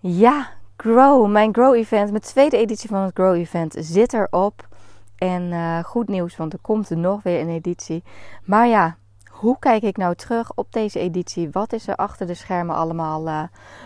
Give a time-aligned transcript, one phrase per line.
[0.00, 4.68] Ja, Grow, mijn Grow Event, mijn tweede editie van het Grow Event zit erop.
[5.16, 8.02] En uh, goed nieuws, want er komt nog weer een editie.
[8.44, 8.96] Maar ja,
[9.30, 11.50] hoe kijk ik nou terug op deze editie?
[11.50, 13.42] Wat is er achter de schermen allemaal uh,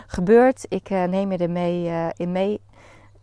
[0.07, 0.65] gebeurd?
[0.69, 2.61] Ik uh, neem je er mee, in mee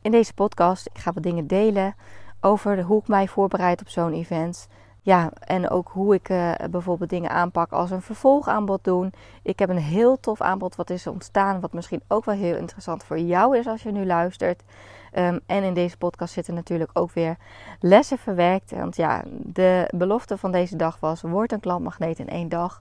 [0.02, 0.86] in deze podcast.
[0.86, 1.94] Ik ga wat dingen delen
[2.40, 4.68] over hoe ik mij voorbereid op zo'n event.
[5.02, 9.12] Ja, en ook hoe ik uh, bijvoorbeeld dingen aanpak als een vervolgaanbod doen.
[9.42, 13.04] Ik heb een heel tof aanbod wat is ontstaan, wat misschien ook wel heel interessant
[13.04, 14.62] voor jou is als je nu luistert.
[15.18, 17.36] Um, en in deze podcast zitten natuurlijk ook weer
[17.80, 18.70] lessen verwerkt.
[18.70, 22.80] Want ja, de belofte van deze dag was: word een klantmagneet in één dag.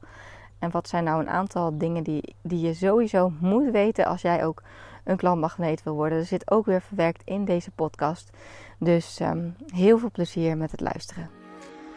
[0.60, 4.46] En wat zijn nou een aantal dingen die, die je sowieso moet weten als jij
[4.46, 4.62] ook
[5.04, 6.18] een klantmagneet wil worden?
[6.18, 8.30] Er zit ook weer verwerkt in deze podcast.
[8.78, 11.39] Dus um, heel veel plezier met het luisteren.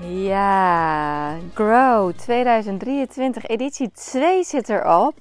[0.00, 5.14] Ja, Grow 2023, editie 2 zit erop.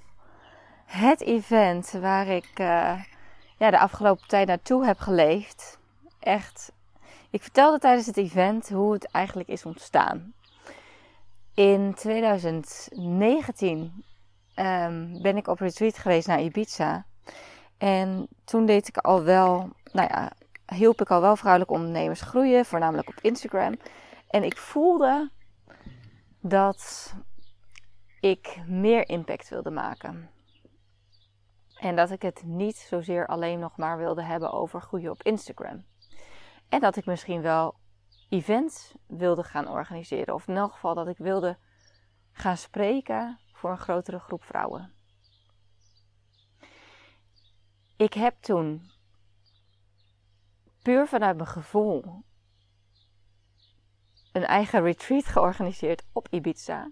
[0.85, 3.02] Het event waar ik uh,
[3.57, 5.80] ja, de afgelopen tijd naartoe heb geleefd.
[6.19, 6.71] Echt,
[7.30, 10.33] ik vertelde tijdens het event hoe het eigenlijk is ontstaan.
[11.53, 13.93] In 2019 um,
[14.53, 17.05] ehm, ben ik op retreat geweest naar Ibiza.
[17.77, 20.31] En toen deed ik al wel, nou ja,
[20.75, 23.75] hielp ik al wel vrouwelijke ondernemers groeien, voornamelijk op Instagram.
[24.34, 25.31] En ik voelde
[26.42, 27.14] dat
[28.20, 30.30] ik meer impact wilde maken.
[31.76, 35.86] En dat ik het niet zozeer alleen nog maar wilde hebben over groeien op Instagram.
[36.70, 37.76] En dat ik misschien wel
[38.30, 40.34] events wilde gaan organiseren.
[40.34, 41.58] Of in elk geval dat ik wilde
[42.32, 44.93] gaan spreken voor een grotere groep vrouwen.
[47.98, 48.92] Ik heb toen
[50.82, 52.23] puur vanuit mijn gevoel
[54.33, 56.92] een eigen retreat georganiseerd op Ibiza.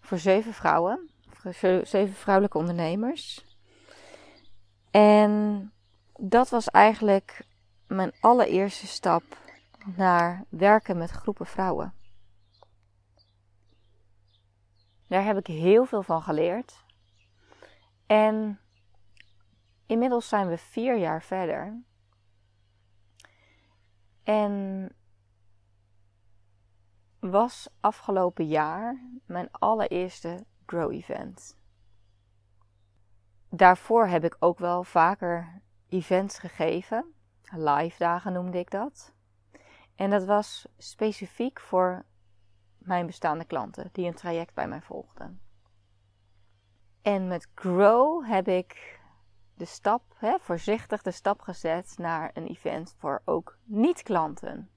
[0.00, 1.10] Voor zeven vrouwen,
[1.82, 3.44] zeven vrouwelijke ondernemers.
[4.90, 5.72] En
[6.16, 7.46] dat was eigenlijk
[7.86, 9.22] mijn allereerste stap
[9.96, 11.94] naar werken met groepen vrouwen.
[15.06, 16.84] Daar heb ik heel veel van geleerd.
[18.06, 18.60] En
[19.86, 21.82] inmiddels zijn we vier jaar verder.
[24.22, 24.88] En
[27.20, 31.58] was afgelopen jaar mijn allereerste Grow Event.
[33.48, 37.14] Daarvoor heb ik ook wel vaker events gegeven.
[37.42, 39.12] Live dagen noemde ik dat.
[39.94, 42.04] En dat was specifiek voor
[42.78, 45.40] mijn bestaande klanten die een traject bij mij volgden.
[47.02, 49.00] En met Grow heb ik
[49.54, 54.70] de stap, hè, voorzichtig de stap gezet naar een event voor ook niet-klanten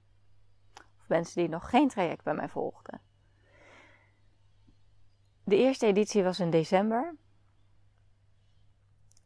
[1.08, 3.00] mensen die nog geen traject bij mij volgden.
[5.44, 7.14] De eerste editie was in december.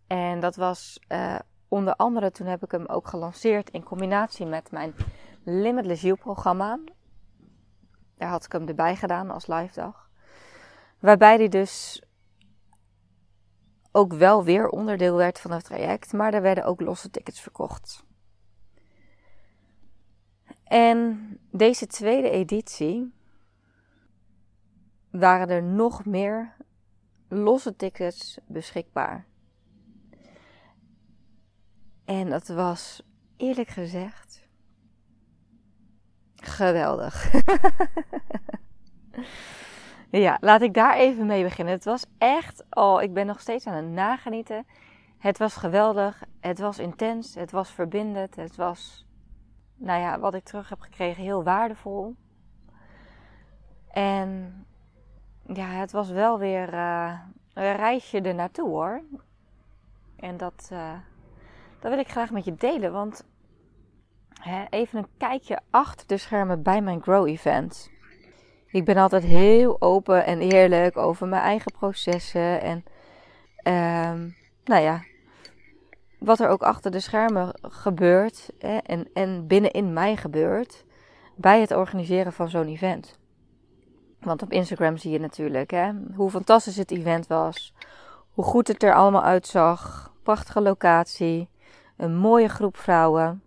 [0.07, 4.71] En dat was uh, onder andere, toen heb ik hem ook gelanceerd in combinatie met
[4.71, 4.95] mijn
[5.45, 6.79] Limitless You programma.
[8.17, 10.11] Daar had ik hem erbij gedaan als live dag.
[10.99, 12.03] Waarbij die dus
[13.93, 18.07] ook wel weer onderdeel werd van het traject, maar er werden ook losse tickets verkocht.
[20.69, 23.13] En deze tweede editie
[25.11, 26.57] waren er nog meer
[27.29, 29.27] losse tickets beschikbaar.
[32.05, 33.03] En dat was
[33.37, 34.49] eerlijk gezegd
[36.35, 37.31] geweldig.
[40.11, 41.75] ja, laat ik daar even mee beginnen.
[41.75, 44.67] Het was echt, oh, ik ben nog steeds aan het nagenieten.
[45.19, 49.08] Het was geweldig, het was intens, het was verbindend, het was
[49.79, 52.17] nou ja, wat ik terug heb gekregen heel waardevol.
[53.91, 54.53] En
[55.47, 57.21] ja, het was wel weer uh,
[57.55, 59.03] een reisje er naartoe hoor.
[60.17, 60.93] En dat, uh,
[61.81, 62.93] dat wil ik graag met je delen.
[62.93, 63.27] Want
[64.41, 67.91] hè, even een kijkje achter de schermen bij mijn Grow Event.
[68.71, 72.61] Ik ben altijd heel open en eerlijk over mijn eigen processen.
[72.61, 72.85] En
[74.13, 75.03] um, nou ja,
[76.19, 80.85] wat er ook achter de schermen gebeurt hè, en, en binnenin mij gebeurt
[81.35, 83.19] bij het organiseren van zo'n event.
[84.21, 87.75] Want op Instagram zie je natuurlijk hè, hoe fantastisch het event was,
[88.31, 91.49] hoe goed het er allemaal uitzag, prachtige locatie,
[91.97, 93.43] een mooie groep vrouwen.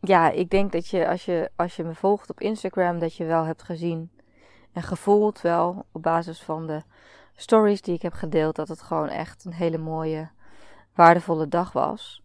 [0.00, 3.24] Ja, ik denk dat je als, je als je me volgt op Instagram, dat je
[3.24, 4.10] wel hebt gezien
[4.72, 6.82] en gevoeld wel op basis van de
[7.36, 10.28] stories die ik heb gedeeld, dat het gewoon echt een hele mooie,
[10.94, 12.22] waardevolle dag was.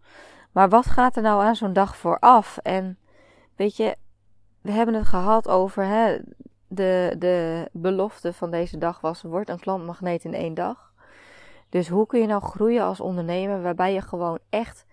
[0.52, 2.58] Maar wat gaat er nou aan zo'n dag vooraf?
[2.58, 2.98] En
[3.56, 3.96] weet je,
[4.62, 6.20] we hebben het gehad over hè,
[6.68, 10.94] de, de belofte van deze dag was: word een klantmagneet in één dag.
[11.70, 14.86] Dus hoe kun je nou groeien als ondernemer waarbij je gewoon echt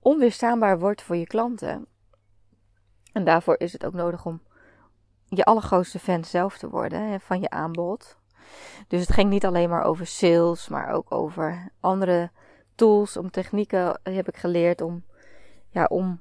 [0.00, 1.86] onweerstaanbaar wordt voor je klanten?
[3.12, 4.42] En daarvoor is het ook nodig om
[5.28, 8.16] je allergrootste fan zelf te worden hè, van je aanbod.
[8.88, 12.30] Dus het ging niet alleen maar over sales, maar ook over andere
[12.78, 15.04] tools, om technieken heb ik geleerd om,
[15.68, 16.20] ja, om,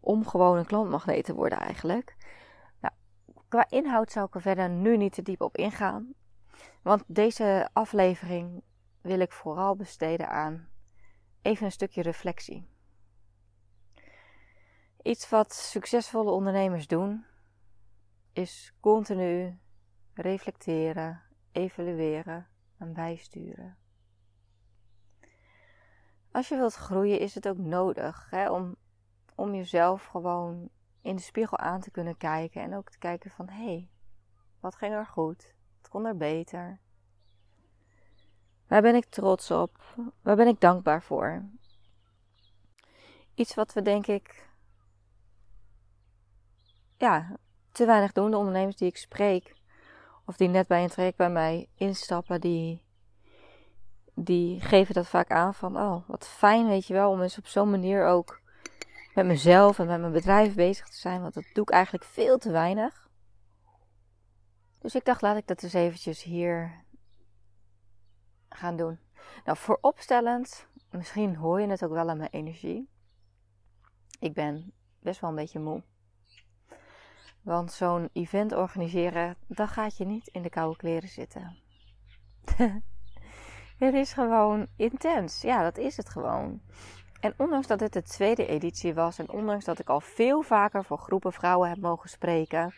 [0.00, 2.16] om gewoon een klantmagneet te worden eigenlijk.
[2.80, 2.94] Nou,
[3.48, 6.14] qua inhoud zou ik er verder nu niet te diep op ingaan.
[6.82, 8.62] Want deze aflevering
[9.00, 10.68] wil ik vooral besteden aan
[11.42, 12.68] even een stukje reflectie.
[15.02, 17.24] Iets wat succesvolle ondernemers doen,
[18.32, 19.58] is continu
[20.14, 21.22] reflecteren,
[21.52, 22.48] evalueren
[22.78, 23.83] en bijsturen.
[26.34, 28.76] Als je wilt groeien is het ook nodig hè, om,
[29.34, 30.68] om jezelf gewoon
[31.02, 33.88] in de spiegel aan te kunnen kijken en ook te kijken van hé, hey,
[34.60, 35.54] wat ging er goed?
[35.80, 36.80] Wat kon er beter?
[38.66, 39.94] Waar ben ik trots op?
[40.22, 41.44] Waar ben ik dankbaar voor?
[43.34, 44.48] Iets wat we denk ik
[46.96, 47.36] ja,
[47.72, 48.30] te weinig doen.
[48.30, 49.54] De ondernemers die ik spreek,
[50.24, 52.83] of die net bij een traject bij mij instappen, die,
[54.14, 57.46] die geven dat vaak aan van, oh, wat fijn, weet je wel, om eens op
[57.46, 58.40] zo'n manier ook
[59.14, 62.38] met mezelf en met mijn bedrijf bezig te zijn, want dat doe ik eigenlijk veel
[62.38, 63.08] te weinig.
[64.78, 66.84] Dus ik dacht, laat ik dat eens eventjes hier
[68.48, 68.98] gaan doen.
[69.44, 72.88] Nou, vooropstellend, misschien hoor je het ook wel aan mijn energie.
[74.18, 75.82] Ik ben best wel een beetje moe.
[77.42, 81.56] Want zo'n event organiseren, dan gaat je niet in de koude kleren zitten.
[83.78, 85.40] het is gewoon intens.
[85.40, 86.60] Ja, dat is het gewoon.
[87.20, 90.84] En ondanks dat dit de tweede editie was en ondanks dat ik al veel vaker
[90.84, 92.74] voor groepen vrouwen heb mogen spreken,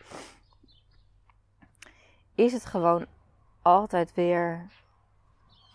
[2.35, 3.05] is het gewoon
[3.61, 4.71] altijd weer.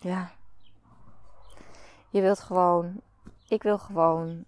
[0.00, 0.30] Ja.
[2.10, 3.00] Je wilt gewoon.
[3.48, 4.44] Ik wil gewoon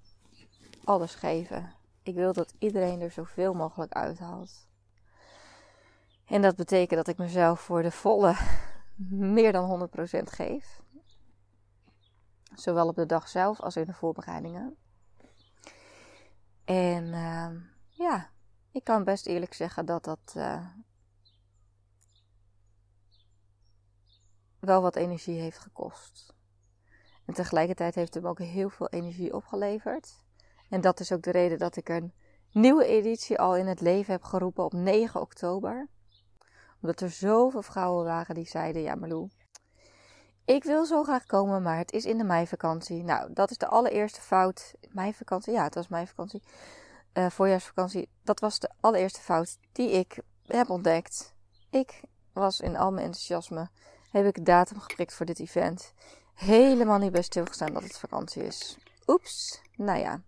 [0.85, 1.73] alles geven.
[2.03, 4.67] Ik wil dat iedereen er zoveel mogelijk uithaalt.
[6.27, 8.35] En dat betekent dat ik mezelf voor de volle
[9.09, 9.89] meer dan
[10.21, 10.83] 100% geef.
[12.55, 14.77] Zowel op de dag zelf als in de voorbereidingen.
[16.65, 17.51] En uh,
[17.89, 18.31] ja,
[18.71, 20.67] ik kan best eerlijk zeggen dat dat uh,
[24.59, 26.35] wel wat energie heeft gekost.
[27.25, 30.23] En tegelijkertijd heeft het me ook heel veel energie opgeleverd.
[30.69, 32.13] En dat is ook de reden dat ik een
[32.53, 35.89] nieuwe editie al in het leven heb geroepen op 9 oktober.
[36.85, 39.29] Omdat er zoveel vrouwen waren die zeiden: Ja, Marlou,
[40.45, 43.03] ik wil zo graag komen, maar het is in de meivakantie.
[43.03, 44.75] Nou, dat is de allereerste fout.
[44.89, 45.53] Meivakantie?
[45.53, 46.43] Ja, het was meivakantie.
[47.15, 48.09] Uh, voorjaarsvakantie.
[48.23, 51.35] Dat was de allereerste fout die ik heb ontdekt.
[51.71, 52.01] Ik
[52.33, 53.69] was in al mijn enthousiasme.
[54.11, 55.93] Heb ik datum geprikt voor dit event.
[56.35, 58.79] Helemaal niet bij stilgestaan dat het vakantie is.
[59.07, 59.61] Oeps.
[59.77, 60.23] Nou ja.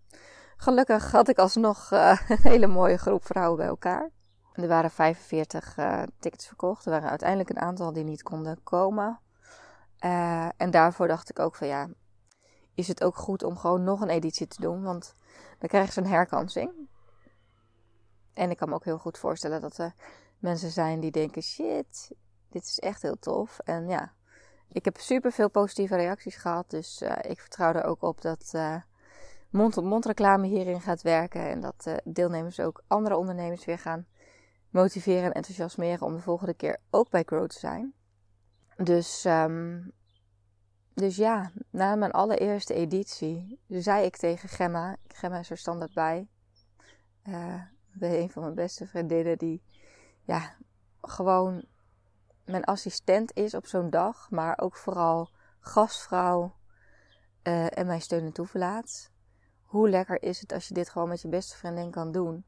[0.55, 4.11] Gelukkig had ik alsnog uh, een hele mooie groep vrouwen bij elkaar.
[4.57, 6.85] Er waren 45 uh, eh, tickets verkocht.
[6.85, 9.19] Er waren uiteindelijk een aantal die niet konden komen.
[10.05, 11.89] Uh, en daarvoor dacht ik ook van ja,
[12.73, 14.83] is het ook goed om gewoon nog een editie te doen.
[14.83, 15.13] Want
[15.59, 16.71] dan krijg je zo'n herkansing.
[18.33, 19.93] En ik kan me ook heel goed voorstellen dat er
[20.39, 22.11] mensen zijn die denken: shit,
[22.49, 23.59] dit is echt heel tof.
[23.59, 24.13] En ja,
[24.71, 26.69] ik heb super veel positieve reacties gehad.
[26.69, 28.53] Dus uh, ik vertrouw er ook op dat
[29.49, 31.49] mond-op-mond reclame hierin gaat werken.
[31.49, 34.05] En dat uh, deelnemers ook andere ondernemers weer gaan
[34.69, 37.93] motiveren en enthousiasmeren om de volgende keer ook bij Grow te zijn.
[38.77, 39.91] Dus, um,
[40.93, 46.27] dus ja, na mijn allereerste editie zei ik tegen Gemma, Gemma is er standaard bij,
[47.23, 47.61] uh,
[47.99, 49.63] een van mijn beste vriendinnen die
[50.23, 50.55] ja,
[51.01, 51.65] gewoon
[52.45, 56.55] mijn assistent is op zo'n dag, maar ook vooral gastvrouw
[57.43, 59.11] uh, en mijn steun en toeverlaat.
[59.61, 62.45] Hoe lekker is het als je dit gewoon met je beste vriendin kan doen?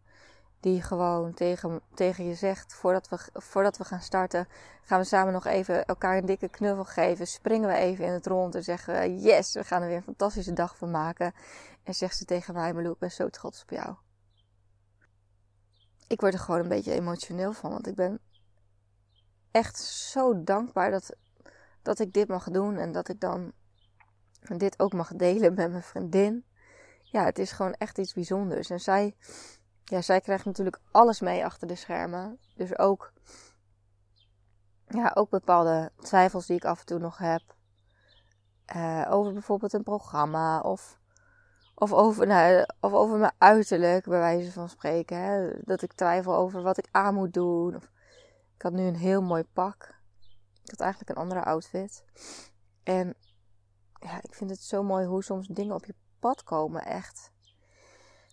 [0.60, 4.48] Die gewoon tegen, tegen je zegt, voordat we, voordat we gaan starten,
[4.82, 7.28] gaan we samen nog even elkaar een dikke knuffel geven.
[7.28, 10.54] Springen we even in het rond en zeggen, yes, we gaan er weer een fantastische
[10.54, 11.34] dag van maken.
[11.84, 13.96] En zegt ze tegen mij, Marlo, ik ben zo trots op jou.
[16.08, 18.20] Ik word er gewoon een beetje emotioneel van, want ik ben
[19.52, 21.16] echt zo dankbaar dat,
[21.82, 23.52] dat ik dit mag doen en dat ik dan
[24.58, 26.46] dit ook mag delen met mijn vriendin.
[27.04, 28.70] ja, het is gewoon echt iets bijzonders.
[28.70, 29.16] En zij,
[29.90, 32.40] ja, zij krijgt natuurlijk alles mee achter de schermen.
[32.56, 33.14] Dus ook,
[34.88, 37.42] ja, ook bepaalde twijfels die ik af en toe nog heb.
[38.76, 41.00] Uh, over bijvoorbeeld een programma of,
[41.76, 45.18] of, over, nou, of over mijn uiterlijk, bij wijze van spreken.
[45.18, 45.52] Hè?
[45.62, 47.76] Dat ik twijfel over wat ik aan moet doen.
[47.76, 47.92] Of,
[48.56, 49.98] ik had nu een heel mooi pak.
[50.64, 52.04] Ik had eigenlijk een andere outfit.
[52.84, 53.16] En
[54.00, 57.32] ja, ik vind het zo mooi hoe soms dingen op je pad komen, echt.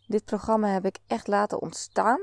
[0.06, 2.20] Dit programma heb ik echt laten ontstaan.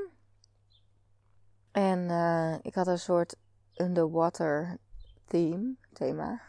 [1.72, 3.36] En uh, ik had een soort
[3.76, 4.78] underwater
[5.26, 6.40] theme, thema.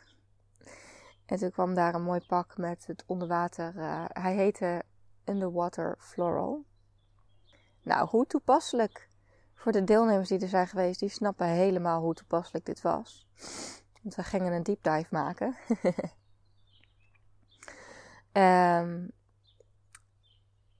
[1.25, 3.75] En toen kwam daar een mooi pak met het onderwater.
[3.75, 4.83] Uh, hij heette
[5.25, 6.65] Underwater Floral.
[7.81, 9.09] Nou, hoe toepasselijk
[9.55, 13.27] voor de deelnemers die er zijn geweest, die snappen helemaal hoe toepasselijk dit was.
[14.01, 15.55] Want we gingen een deep dive maken.
[18.33, 19.11] um,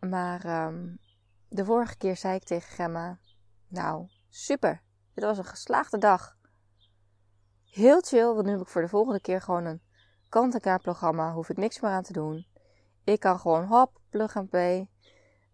[0.10, 1.00] maar um,
[1.50, 3.20] de vorige keer zei ik tegen Gemma:
[3.68, 4.82] Nou, super.
[5.14, 6.38] Dit was een geslaagde dag.
[7.66, 9.82] Heel chill, want nu heb ik voor de volgende keer gewoon een
[10.30, 11.34] kant-en-klaar programma.
[11.34, 12.48] Hoef ik niks meer aan te doen.
[13.04, 14.90] Ik kan gewoon hop, plug en play.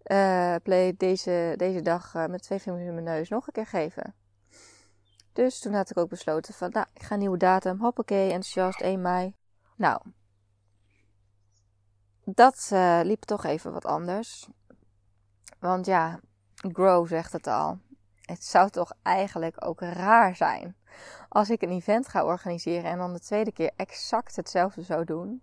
[0.05, 3.65] Uh, play deze, deze dag uh, met twee vingers in mijn neus nog een keer
[3.65, 4.15] geven.
[5.33, 7.79] Dus toen had ik ook besloten van, nou, ik ga een nieuwe datum.
[7.79, 9.35] Hoppakee, enthousiast, 1 mei.
[9.75, 10.01] Nou,
[12.23, 14.47] dat uh, liep toch even wat anders.
[15.59, 16.19] Want ja,
[16.55, 17.79] Grow zegt het al.
[18.21, 20.75] Het zou toch eigenlijk ook raar zijn
[21.29, 25.41] als ik een event ga organiseren en dan de tweede keer exact hetzelfde zou doen.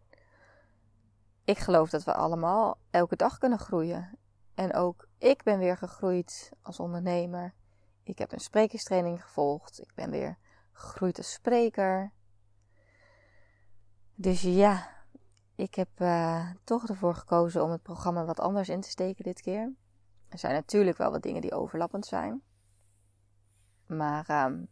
[1.44, 4.18] Ik geloof dat we allemaal elke dag kunnen groeien.
[4.54, 7.54] En ook ik ben weer gegroeid als ondernemer.
[8.02, 9.80] Ik heb een sprekerstraining gevolgd.
[9.80, 10.38] Ik ben weer
[10.72, 12.12] gegroeid als spreker.
[14.14, 14.97] Dus ja,
[15.58, 19.40] ik heb uh, toch ervoor gekozen om het programma wat anders in te steken dit
[19.40, 19.72] keer.
[20.28, 22.42] Er zijn natuurlijk wel wat dingen die overlappend zijn.
[23.86, 24.68] Maar um,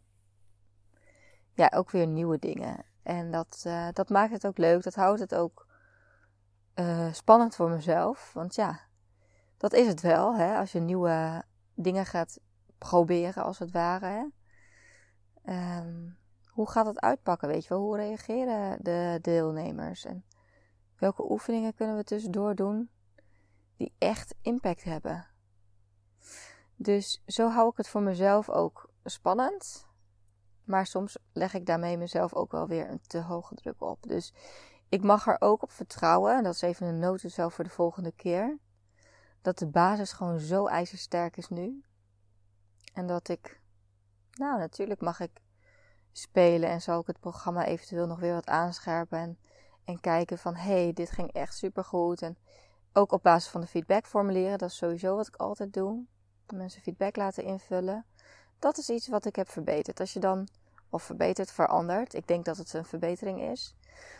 [1.53, 2.85] ja, ook weer nieuwe dingen.
[3.03, 4.83] En dat, uh, dat maakt het ook leuk.
[4.83, 5.67] Dat houdt het ook
[6.75, 8.33] uh, spannend voor mezelf.
[8.33, 8.79] Want ja,
[9.57, 10.35] dat is het wel.
[10.35, 10.57] Hè?
[10.57, 12.39] Als je nieuwe dingen gaat
[12.77, 14.05] proberen, als het ware.
[15.43, 15.77] Hè?
[15.77, 16.17] Um,
[16.47, 17.47] hoe gaat het uitpakken?
[17.47, 17.79] Weet je wel?
[17.79, 20.05] Hoe reageren de deelnemers?
[20.05, 20.23] En
[20.97, 22.89] welke oefeningen kunnen we tussendoor doen
[23.77, 25.27] die echt impact hebben?
[26.75, 29.85] Dus zo hou ik het voor mezelf ook spannend.
[30.63, 34.03] Maar soms leg ik daarmee mezelf ook wel weer een te hoge druk op.
[34.03, 34.33] Dus
[34.89, 36.35] ik mag er ook op vertrouwen.
[36.37, 38.57] En dat is even een noot zelf voor de volgende keer.
[39.41, 41.83] Dat de basis gewoon zo ijzersterk is nu.
[42.93, 43.61] En dat ik,
[44.33, 45.41] nou natuurlijk mag ik
[46.11, 49.19] spelen en zal ik het programma eventueel nog weer wat aanscherpen.
[49.19, 49.39] En,
[49.87, 52.21] en kijken van hé, hey, dit ging echt super goed.
[52.21, 52.37] En
[52.93, 56.03] ook op basis van de feedbackformulieren, dat is sowieso wat ik altijd doe.
[56.53, 58.05] Mensen feedback laten invullen.
[58.59, 59.99] Dat is iets wat ik heb verbeterd.
[59.99, 60.47] Als je dan,
[60.89, 62.13] of verbeterd, verandert.
[62.13, 63.75] Ik denk dat het een verbetering is.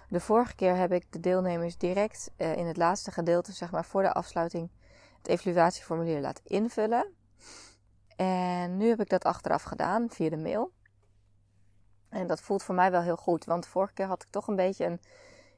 [0.10, 3.86] De vorige keer heb ik de deelnemers direct uh, in het laatste gedeelte, zeg maar
[3.86, 4.70] voor de afsluiting,
[5.18, 7.14] het evaluatieformulier laten invullen.
[8.16, 10.72] En nu heb ik dat achteraf gedaan via de mail.
[12.10, 13.46] En dat voelt voor mij wel heel goed.
[13.46, 15.00] Want vorige keer had ik toch een beetje een,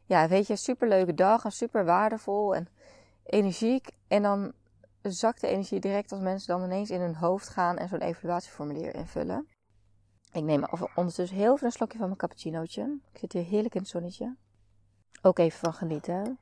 [0.09, 2.67] ja, weet je, superleuke dag en super waardevol en
[3.23, 3.89] energiek.
[4.07, 4.53] En dan
[5.01, 8.95] zakt de energie direct als mensen dan ineens in hun hoofd gaan en zo'n evaluatieformulier
[8.95, 9.47] invullen.
[10.31, 10.63] Ik neem
[10.95, 12.99] ondertussen heel veel een slokje van mijn cappuccinootje.
[13.11, 14.35] Ik zit hier heerlijk in het zonnetje.
[15.21, 16.39] Ook even van genieten.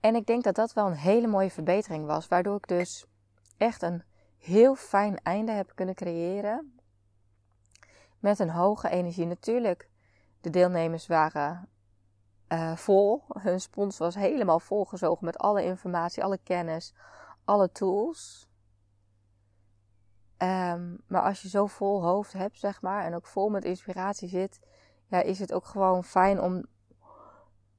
[0.00, 2.28] En ik denk dat dat wel een hele mooie verbetering was.
[2.28, 3.06] Waardoor ik dus
[3.56, 4.02] echt een
[4.38, 6.80] heel fijn einde heb kunnen creëren.
[8.18, 9.26] Met een hoge energie.
[9.26, 9.88] Natuurlijk,
[10.40, 11.68] de deelnemers waren
[12.48, 13.22] uh, vol.
[13.28, 16.94] Hun spons was helemaal volgezogen met alle informatie, alle kennis,
[17.44, 18.48] alle tools.
[20.38, 24.28] Um, maar als je zo vol hoofd hebt, zeg maar, en ook vol met inspiratie
[24.28, 24.60] zit,
[25.06, 26.64] ja, is het ook gewoon fijn om,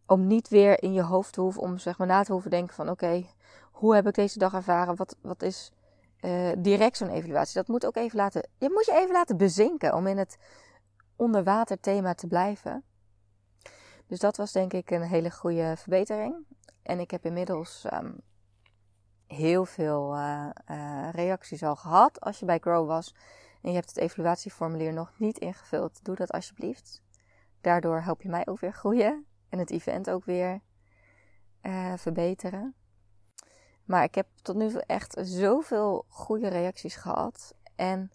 [0.06, 2.76] om niet weer in je hoofd te hoeven, om zeg maar na te hoeven denken
[2.76, 3.26] van oké,
[3.72, 4.96] hoe heb ik deze dag ervaren?
[4.96, 5.72] Wat, wat is
[6.22, 7.54] uh, direct zo'n evaluatie?
[7.54, 10.38] Dat moet ook even laten, je moet je even laten bezinken om in het
[11.16, 12.84] onderwater thema te blijven.
[14.08, 16.46] Dus dat was denk ik een hele goede verbetering.
[16.84, 18.22] En ik heb inmiddels um,
[19.28, 22.20] heel veel uh, uh, reacties al gehad.
[22.20, 23.16] Als je bij Grow was
[23.62, 27.02] en je hebt het evaluatieformulier nog niet ingevuld, doe dat alsjeblieft.
[27.62, 30.62] Daardoor help je mij ook weer groeien en het event ook weer
[31.62, 32.76] uh, verbeteren.
[33.84, 37.56] Maar ik heb tot nu toe echt zoveel goede reacties gehad.
[37.76, 38.12] En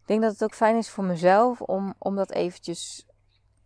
[0.00, 3.07] ik denk dat het ook fijn is voor mezelf om, om dat eventjes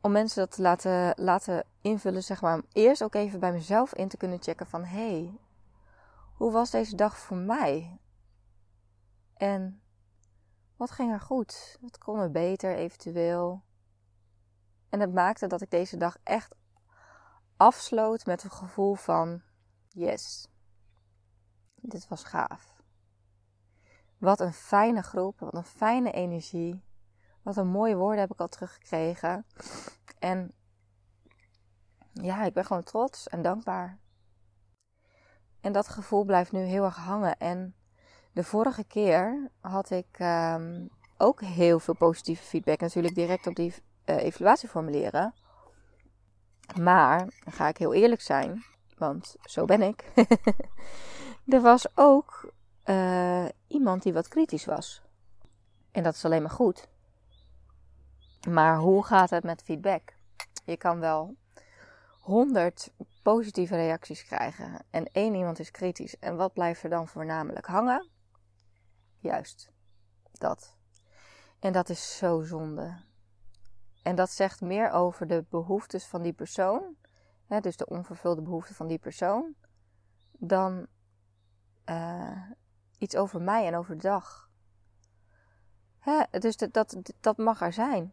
[0.02, 3.94] om mensen dat te laten, laten invullen, zeg maar, om eerst ook even bij mezelf
[3.94, 5.38] in te kunnen checken van, hé, hey,
[6.34, 7.98] hoe was deze dag voor mij?
[9.36, 9.82] En
[10.76, 11.78] wat ging er goed?
[11.80, 13.62] Wat kon er beter eventueel?
[14.88, 16.54] En het maakte dat ik deze dag echt
[17.56, 19.42] afsloot met een gevoel van,
[19.88, 20.48] yes,
[21.74, 22.82] dit was gaaf.
[24.18, 26.82] Wat een fijne groep, wat een fijne energie.
[27.42, 29.46] Wat een mooie woorden heb ik al teruggekregen.
[30.18, 30.52] En
[32.12, 33.98] ja, ik ben gewoon trots en dankbaar.
[35.60, 37.38] En dat gevoel blijft nu heel erg hangen.
[37.38, 37.74] En
[38.32, 42.80] de vorige keer had ik um, ook heel veel positieve feedback.
[42.80, 43.74] Natuurlijk direct op die
[44.06, 45.34] uh, evaluatieformulieren.
[46.80, 48.64] Maar, dan ga ik heel eerlijk zijn,
[48.98, 50.12] want zo ben ik.
[51.54, 52.52] er was ook
[52.84, 55.02] uh, iemand die wat kritisch was.
[55.90, 56.88] En dat is alleen maar goed.
[58.48, 60.14] Maar hoe gaat het met feedback?
[60.64, 61.36] Je kan wel
[62.20, 66.18] 100 positieve reacties krijgen en één iemand is kritisch.
[66.18, 68.08] En wat blijft er dan voornamelijk hangen?
[69.18, 69.70] Juist
[70.32, 70.76] dat.
[71.58, 73.00] En dat is zo zonde.
[74.02, 76.96] En dat zegt meer over de behoeftes van die persoon,
[77.46, 79.54] hè, dus de onvervulde behoeften van die persoon,
[80.38, 80.86] dan
[81.86, 82.50] uh,
[82.98, 84.50] iets over mij en over de dag.
[85.98, 88.12] Hè, dus dat, dat mag er zijn.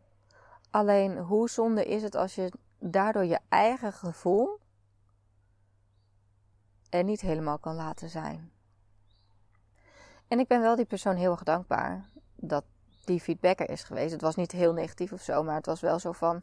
[0.70, 4.60] Alleen hoe zonde is het als je daardoor je eigen gevoel
[6.90, 8.52] er niet helemaal kan laten zijn.
[10.28, 12.64] En ik ben wel die persoon heel erg dankbaar dat
[13.04, 14.12] die feedback er is geweest.
[14.12, 16.42] Het was niet heel negatief of zo, maar het was wel zo van: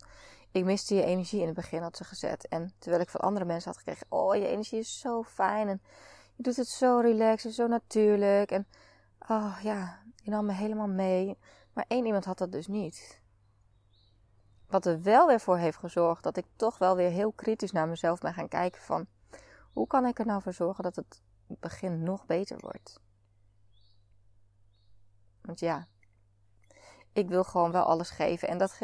[0.51, 2.49] ik miste je energie in het begin, had ze gezet.
[2.49, 5.81] En terwijl ik van andere mensen had gekregen: oh, je energie is zo fijn en
[6.35, 8.51] je doet het zo relaxed en zo natuurlijk.
[8.51, 8.67] En
[9.29, 11.39] oh ja, je nam me helemaal mee.
[11.73, 13.21] Maar één iemand had dat dus niet.
[14.69, 17.89] Wat er wel weer voor heeft gezorgd dat ik toch wel weer heel kritisch naar
[17.89, 19.07] mezelf ben gaan kijken van
[19.73, 23.01] hoe kan ik er nou voor zorgen dat het begin nog beter wordt?
[25.41, 25.87] Want ja,
[27.13, 28.49] ik wil gewoon wel alles geven.
[28.49, 28.79] En, dat,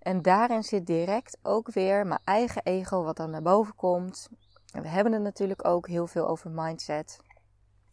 [0.00, 4.28] en daarin zit direct ook weer mijn eigen ego wat dan naar boven komt.
[4.72, 7.20] En we hebben het natuurlijk ook heel veel over mindset.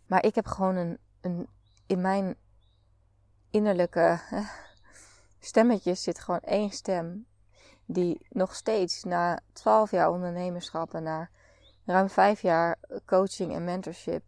[0.07, 1.47] Maar ik heb gewoon een, een
[1.87, 2.35] in mijn
[3.49, 4.19] innerlijke
[5.45, 7.25] stemmetjes zit gewoon één stem.
[7.85, 11.29] Die nog steeds na 12 jaar ondernemerschap en na
[11.85, 14.23] ruim 5 jaar coaching en mentorship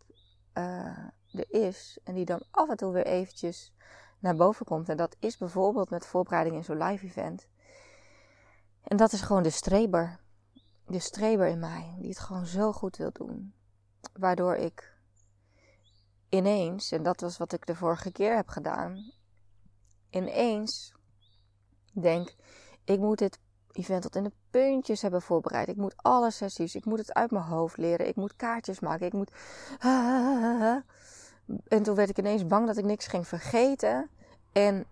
[0.54, 0.98] uh,
[1.32, 1.98] er is.
[2.04, 3.74] En die dan af en toe weer eventjes
[4.20, 4.90] naar boven komt.
[4.90, 7.48] En dat is bijvoorbeeld met voorbereiding in zo'n live event.
[8.84, 10.20] En dat is gewoon de streber.
[10.86, 13.54] De streber in mij, die het gewoon zo goed wil doen.
[14.14, 14.98] Waardoor ik
[16.30, 19.12] ineens, en dat was wat ik de vorige keer heb gedaan,
[20.10, 20.94] ineens
[21.94, 22.36] denk:
[22.84, 23.40] ik moet dit
[23.72, 25.68] event tot in de puntjes hebben voorbereid.
[25.68, 29.06] Ik moet alle sessies, ik moet het uit mijn hoofd leren, ik moet kaartjes maken,
[29.06, 29.32] ik moet.
[31.68, 34.10] En toen werd ik ineens bang dat ik niks ging vergeten.
[34.52, 34.86] En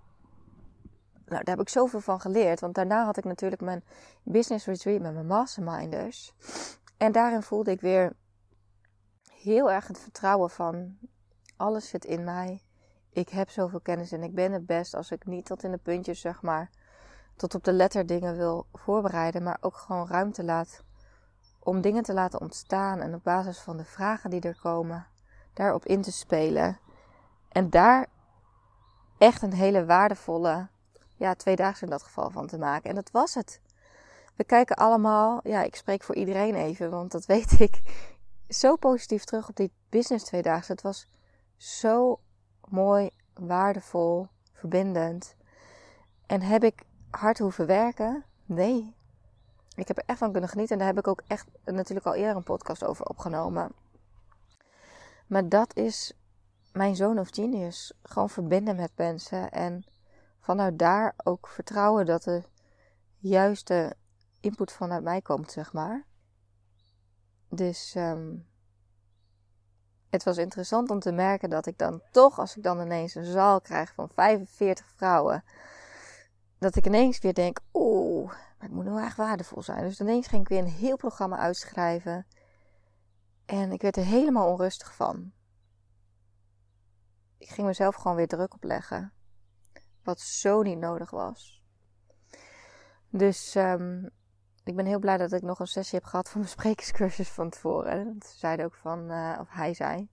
[1.26, 2.60] nou, daar heb ik zoveel van geleerd.
[2.60, 3.84] Want daarna had ik natuurlijk mijn
[4.24, 6.34] business retreat met mijn masterminders.
[6.98, 8.16] En daarin voelde ik weer
[9.32, 10.98] heel erg het vertrouwen van
[11.58, 12.62] alles zit in mij.
[13.10, 15.78] Ik heb zoveel kennis en ik ben het best als ik niet tot in de
[15.78, 16.70] puntjes, zeg maar,
[17.42, 20.84] tot op de letter dingen wil voorbereiden, maar ook gewoon ruimte laat
[21.60, 25.08] om dingen te laten ontstaan en op basis van de vragen die er komen,
[25.54, 26.80] daarop in te spelen.
[27.50, 28.08] En daar
[29.18, 30.68] echt een hele waardevolle,
[31.16, 32.90] ja, tweedaagse in dat geval van te maken.
[32.90, 33.62] En dat was het.
[34.36, 37.82] We kijken allemaal, ja, ik spreek voor iedereen even, want dat weet ik,
[38.48, 40.72] zo positief terug op die business tweedaagse.
[40.72, 41.08] Het was
[41.58, 42.20] zo
[42.68, 45.36] mooi, waardevol, verbindend.
[46.26, 48.24] En heb ik hard hoeven werken?
[48.46, 48.96] Nee.
[49.76, 50.74] Ik heb er echt van kunnen genieten.
[50.74, 53.72] En daar heb ik ook echt natuurlijk al eerder een podcast over opgenomen.
[55.28, 56.14] Maar dat is
[56.72, 57.94] mijn zoon of genius.
[58.04, 59.52] Gewoon verbinden met mensen.
[59.52, 59.86] En
[60.40, 62.44] vanuit daar ook vertrouwen dat de
[63.18, 63.96] juiste
[64.40, 66.06] input vanuit mij komt, zeg maar.
[67.50, 68.48] Dus um,
[70.10, 73.26] het was interessant om te merken dat ik dan toch, als ik dan ineens een
[73.26, 75.44] zaal krijg van 45 vrouwen,
[76.62, 79.84] dat ik ineens weer denk: oeh, maar het moet nou echt waardevol zijn.
[79.84, 82.28] Dus ineens ging ik weer een heel programma uitschrijven.
[83.46, 85.32] En ik werd er helemaal onrustig van
[87.42, 89.14] ik ging mezelf gewoon weer druk opleggen.
[90.04, 91.64] Wat zo niet nodig was.
[93.10, 94.10] Dus um,
[94.64, 97.50] ik ben heel blij dat ik nog een sessie heb gehad voor mijn sprekerscursus van
[97.50, 98.16] tevoren.
[98.26, 100.10] Ze zeiden ook van, uh, of hij zei,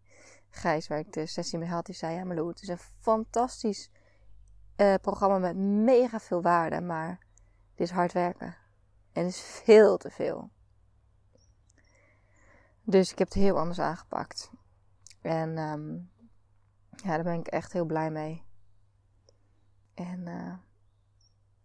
[0.51, 3.91] Gijs, waar ik de sessie mee had, die zei: Ja, Marlo, het is een fantastisch
[4.79, 7.19] uh, programma met mega veel waarde, maar
[7.75, 8.57] dit is hard werken.
[9.13, 10.51] En is veel te veel.
[12.83, 14.51] Dus ik heb het heel anders aangepakt.
[15.21, 16.11] En um,
[16.91, 18.45] ja, daar ben ik echt heel blij mee.
[19.95, 20.55] En uh,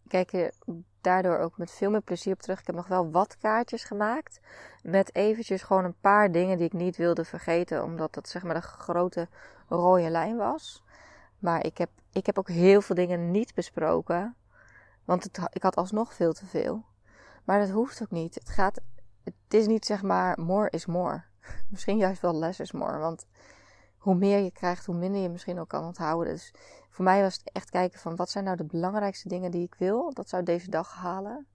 [0.07, 0.53] kijk er
[1.01, 2.59] daardoor ook met veel meer plezier op terug.
[2.59, 4.39] Ik heb nog wel wat kaartjes gemaakt.
[4.81, 7.83] Met eventjes gewoon een paar dingen die ik niet wilde vergeten.
[7.83, 9.27] Omdat dat zeg maar de grote
[9.67, 10.83] rode lijn was.
[11.43, 14.35] Maar ik heb, ik heb ook heel veel dingen niet besproken.
[15.05, 16.85] Want het, ik had alsnog veel te veel.
[17.43, 18.35] Maar dat hoeft ook niet.
[18.35, 18.79] Het gaat,
[19.23, 21.23] het is niet zeg maar more is more.
[21.71, 22.97] Misschien juist wel less is more.
[22.97, 23.25] Want
[23.97, 26.33] hoe meer je krijgt, hoe minder je misschien ook kan onthouden.
[26.33, 26.53] Dus
[26.89, 29.75] voor mij was het echt kijken van wat zijn nou de belangrijkste dingen die ik
[29.75, 30.13] wil.
[30.13, 31.47] Dat zou deze dag halen.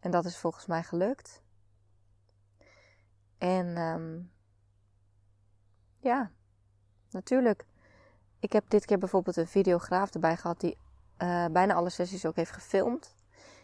[0.00, 1.42] En dat is volgens mij gelukt.
[3.38, 4.30] En um,
[5.98, 6.30] ja,
[7.10, 7.66] natuurlijk.
[8.40, 10.78] Ik heb dit keer bijvoorbeeld een videograaf erbij gehad die
[11.18, 13.14] uh, bijna alle sessies ook heeft gefilmd.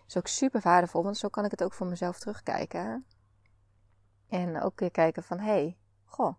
[0.06, 3.06] Is ook super waardevol, want zo kan ik het ook voor mezelf terugkijken.
[4.28, 6.34] En ook weer kijken van, hé, hey, goh,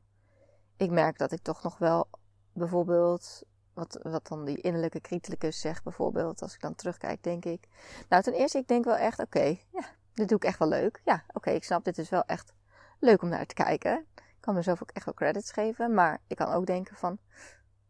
[0.77, 2.07] ik merk dat ik toch nog wel
[2.53, 3.43] bijvoorbeeld,
[3.73, 7.67] wat, wat dan die innerlijke criticus zegt bijvoorbeeld, als ik dan terugkijk, denk ik.
[8.09, 11.01] Nou, ten eerste, ik denk wel echt, oké, ja, dit doe ik echt wel leuk.
[11.05, 12.53] Ja, oké, ik snap, dit is wel echt
[12.99, 14.05] leuk om naar te kijken.
[14.15, 17.19] Ik kan mezelf ook echt wel credits geven, maar ik kan ook denken van,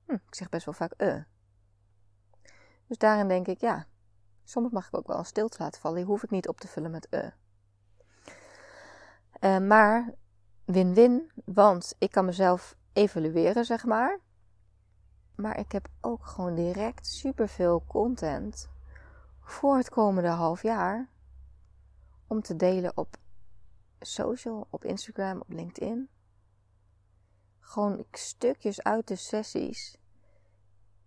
[0.06, 1.22] hm, ik zeg best wel vaak, eh.
[2.88, 3.88] Dus daarin denk ik, ja,
[4.44, 5.98] soms mag ik ook wel een stilte laten vallen.
[5.98, 7.28] Die hoef ik niet op te vullen met eh.
[9.40, 10.14] Uh, maar
[10.66, 14.20] win-win, want ik kan mezelf evalueren, zeg maar.
[15.36, 18.70] Maar ik heb ook gewoon direct superveel content
[19.42, 21.10] voor het komende half jaar
[22.28, 23.18] om te delen op
[24.00, 26.10] social, op Instagram, op LinkedIn.
[27.68, 29.98] Gewoon stukjes uit de sessies.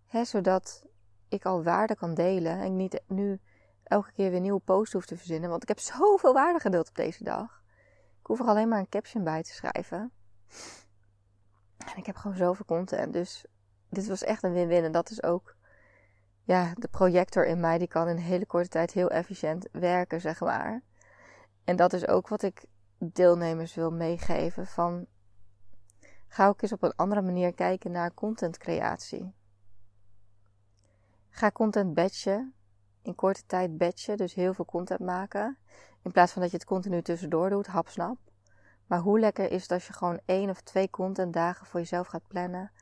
[0.07, 0.85] Hè, zodat
[1.29, 3.41] ik al waarde kan delen en ik niet nu
[3.83, 5.51] elke keer weer nieuwe posts hoef te verzinnen.
[5.51, 7.63] Want ik heb zoveel waarde gedeeld op deze dag
[8.23, 10.13] hoef er alleen maar een caption bij te schrijven.
[11.79, 13.13] En ik heb gewoon zoveel content.
[13.13, 13.45] Dus
[13.89, 14.85] dit was echt een win-win.
[14.85, 15.57] En dat is ook
[16.43, 17.79] ja, de projector in mij.
[17.79, 20.83] Die kan in een hele korte tijd heel efficiënt werken, zeg maar.
[21.65, 22.65] En dat is ook wat ik
[22.99, 24.67] deelnemers wil meegeven.
[24.67, 25.07] Van,
[26.29, 29.35] ga ook eens op een andere manier kijken naar contentcreatie.
[31.29, 32.55] Ga content batchen.
[33.03, 34.17] In korte tijd batchen.
[34.17, 35.59] Dus heel veel content maken.
[36.03, 38.19] In plaats van dat je het continu tussendoor doet, hapsnap.
[38.87, 42.27] Maar hoe lekker is het als je gewoon één of twee contentdagen voor jezelf gaat
[42.29, 42.73] plannen.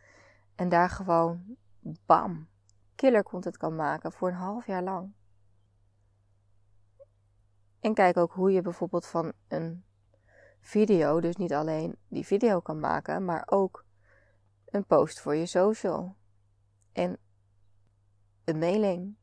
[0.55, 2.49] En daar gewoon, bam,
[2.95, 5.13] killer content kan maken voor een half jaar lang.
[7.81, 9.85] En kijk ook hoe je bijvoorbeeld van een
[10.67, 13.85] video, dus niet alleen die video kan maken, maar ook
[14.65, 16.17] een post voor je social.
[16.93, 17.19] En
[18.45, 19.17] een mailing.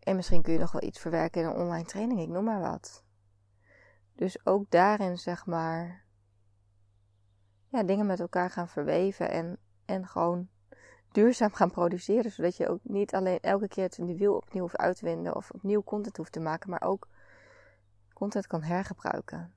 [0.00, 2.60] En misschien kun je nog wel iets verwerken in een online training, ik noem maar
[2.60, 3.04] wat.
[4.14, 6.04] Dus ook daarin, zeg maar,
[7.68, 10.48] ja, dingen met elkaar gaan verweven en, en gewoon
[11.12, 12.30] duurzaam gaan produceren.
[12.30, 16.16] Zodat je ook niet alleen elke keer het wiel opnieuw hoeft uitwinden of opnieuw content
[16.16, 17.08] hoeft te maken, maar ook
[18.20, 19.52] content kan hergebruiken.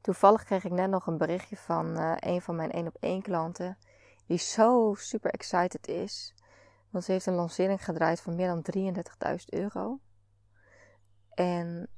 [0.00, 3.22] Toevallig kreeg ik net nog een berichtje van uh, een van mijn één op één
[3.22, 3.78] klanten.
[4.26, 6.34] Die zo super excited is.
[6.90, 8.64] Want ze heeft een lancering gedraaid van meer dan
[9.28, 10.00] 33.000 euro.
[11.34, 11.88] En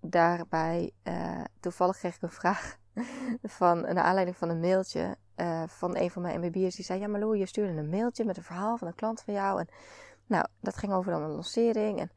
[0.00, 2.76] daarbij, uh, toevallig kreeg ik een vraag
[3.58, 6.76] van, een aanleiding van een mailtje uh, van een van mijn MBB'ers.
[6.76, 9.34] Die zei, ja Malou, je stuurde een mailtje met een verhaal van een klant van
[9.34, 9.60] jou.
[9.60, 9.68] En
[10.26, 12.00] nou, dat ging over dan een lancering.
[12.00, 12.10] En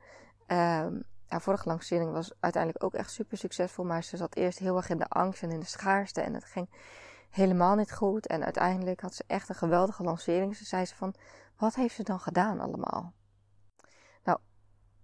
[0.47, 0.85] uh,
[1.27, 3.85] haar vorige lancering was uiteindelijk ook echt super succesvol.
[3.85, 6.21] Maar ze zat eerst heel erg in de angst en in de schaarste.
[6.21, 6.69] En het ging
[7.29, 8.27] helemaal niet goed.
[8.27, 10.55] En uiteindelijk had ze echt een geweldige lancering.
[10.55, 11.13] Ze zei ze van,
[11.57, 13.13] wat heeft ze dan gedaan allemaal?
[14.23, 14.39] Nou,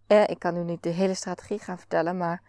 [0.08, 2.42] eh, ik kan nu niet de hele strategie gaan vertellen, maar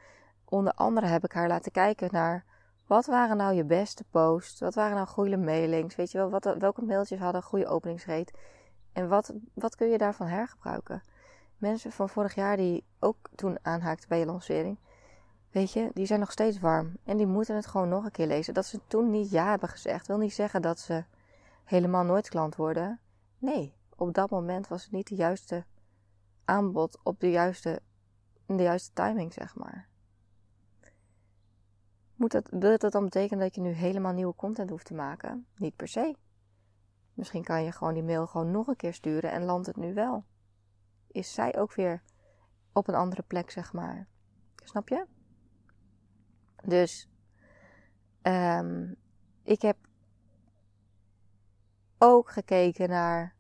[0.45, 2.45] onder andere heb ik haar laten kijken naar
[2.87, 6.55] wat waren nou je beste posts, wat waren nou goede mailings, weet je wel, wat,
[6.59, 8.39] welke mailtjes hadden een goede openingsreet
[8.93, 11.03] en wat, wat kun je daarvan hergebruiken.
[11.65, 14.79] Mensen van vorig jaar die ook toen aanhaakten bij je lancering,
[15.51, 18.27] weet je, die zijn nog steeds warm en die moeten het gewoon nog een keer
[18.27, 18.55] lezen.
[18.55, 21.05] Dat ze toen niet ja hebben gezegd, wil niet zeggen dat ze
[21.65, 23.01] helemaal nooit klant worden.
[23.39, 25.65] Nee, op dat moment was het niet de juiste
[26.45, 27.81] aanbod op de juiste,
[28.47, 29.89] de juiste timing, zeg maar.
[32.17, 35.47] Moet dat, wil dat dan betekenen dat je nu helemaal nieuwe content hoeft te maken?
[35.57, 36.17] Niet per se.
[37.15, 39.95] Misschien kan je gewoon die mail gewoon nog een keer sturen en landt het nu
[39.95, 40.25] wel.
[41.15, 42.03] Is zij ook weer
[42.73, 44.07] op een andere plek, zeg maar.
[44.65, 45.07] Snap je?
[46.65, 47.09] Dus,
[48.23, 48.97] um,
[49.43, 49.77] ik heb
[51.99, 53.35] ook gekeken naar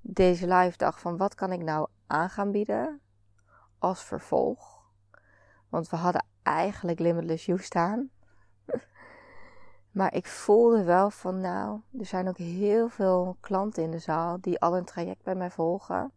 [0.00, 3.00] deze live dag van wat kan ik nou aan gaan bieden
[3.78, 4.82] als vervolg.
[5.68, 8.10] Want we hadden eigenlijk Limitless You staan.
[9.98, 14.40] maar ik voelde wel van nou, er zijn ook heel veel klanten in de zaal
[14.40, 16.12] die al een traject bij mij volgen.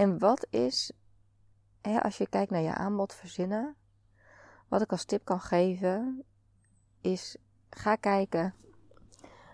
[0.00, 0.92] En wat is,
[1.80, 3.76] hè, als je kijkt naar je aanbod verzinnen,
[4.68, 6.24] wat ik als tip kan geven,
[7.00, 7.36] is
[7.70, 8.54] ga kijken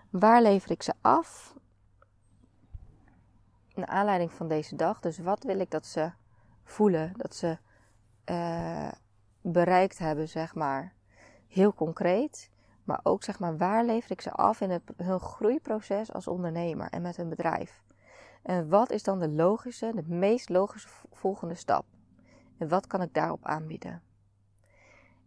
[0.09, 1.55] waar lever ik ze af.
[3.73, 4.99] Naar aanleiding van deze dag.
[4.99, 6.11] Dus wat wil ik dat ze
[6.63, 7.57] voelen, dat ze
[8.25, 8.91] uh,
[9.41, 10.93] bereikt hebben, zeg maar.
[11.47, 12.51] Heel concreet.
[12.83, 16.89] Maar ook zeg maar, waar lever ik ze af in het, hun groeiproces als ondernemer
[16.89, 17.85] en met hun bedrijf?
[18.47, 21.85] En wat is dan de logische, de meest logische volgende stap?
[22.57, 24.01] En wat kan ik daarop aanbieden?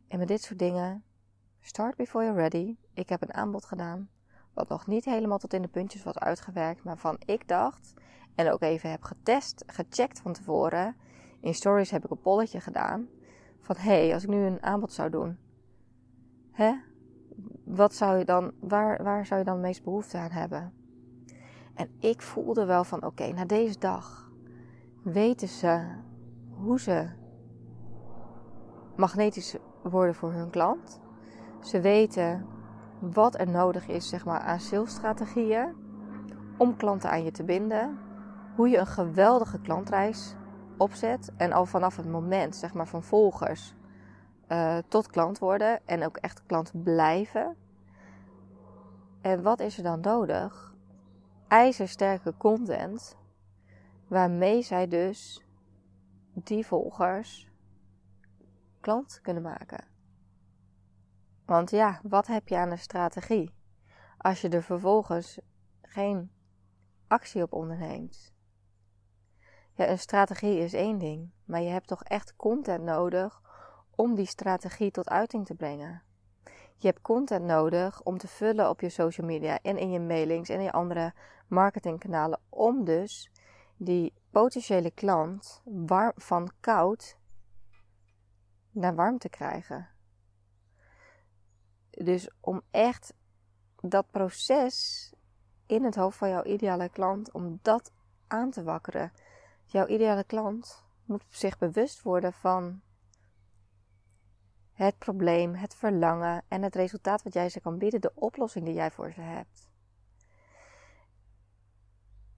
[0.08, 1.04] En met dit soort dingen,
[1.60, 2.76] start before you're ready.
[2.94, 4.08] Ik heb een aanbod gedaan,
[4.54, 7.94] wat nog niet helemaal tot in de puntjes was uitgewerkt, maar van ik dacht,
[8.34, 10.96] en ook even heb getest, gecheckt van tevoren.
[11.40, 13.08] In stories heb ik een polletje gedaan.
[13.60, 15.38] Van hé, hey, als ik nu een aanbod zou doen,
[16.50, 16.74] hè?
[17.64, 20.79] Wat zou je dan, waar, waar zou je dan het meest behoefte aan hebben?
[21.80, 24.30] En ik voelde wel van oké, na deze dag
[25.02, 25.86] weten ze
[26.48, 27.08] hoe ze
[28.96, 31.00] magnetisch worden voor hun klant.
[31.60, 32.46] Ze weten
[32.98, 35.74] wat er nodig is zeg maar, aan salesstrategieën
[36.58, 37.98] om klanten aan je te binden.
[38.56, 40.34] Hoe je een geweldige klantreis
[40.76, 41.32] opzet.
[41.36, 43.74] En al vanaf het moment zeg maar, van volgers
[44.48, 45.80] uh, tot klant worden.
[45.86, 47.56] En ook echt klant blijven.
[49.20, 50.69] En wat is er dan nodig?
[51.50, 53.16] IJzersterke content.
[54.08, 55.44] Waarmee zij dus
[56.32, 57.48] die volgers
[58.80, 59.84] klant kunnen maken.
[61.44, 63.54] Want ja, wat heb je aan een strategie
[64.18, 65.38] als je er vervolgens
[65.82, 66.30] geen
[67.06, 68.32] actie op onderneemt?
[69.72, 73.40] Ja, een strategie is één ding, maar je hebt toch echt content nodig
[73.94, 76.02] om die strategie tot uiting te brengen.
[76.80, 80.48] Je hebt content nodig om te vullen op je social media en in je mailings
[80.48, 81.12] en in je andere
[81.48, 82.40] marketingkanalen.
[82.48, 83.30] Om dus
[83.76, 85.62] die potentiële klant
[86.14, 87.16] van koud
[88.70, 89.88] naar warm te krijgen.
[91.90, 93.14] Dus om echt
[93.80, 95.10] dat proces
[95.66, 97.92] in het hoofd van jouw ideale klant, om dat
[98.26, 99.12] aan te wakkeren.
[99.64, 102.80] Jouw ideale klant moet zich bewust worden van
[104.84, 108.74] het probleem, het verlangen en het resultaat wat jij ze kan bieden, de oplossing die
[108.74, 109.68] jij voor ze hebt.